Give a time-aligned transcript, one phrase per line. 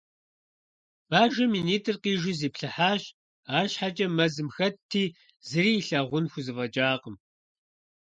[1.09, 3.03] Бажэм и нитӀыр къижу зиплъыхьащ.
[3.57, 5.03] АрщхьэкӀэ мэзым хэтти,
[5.47, 7.15] зыри илъагъун хузэфӀэкӀакъым.